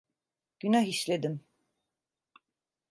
[0.59, 1.45] Günah işledim.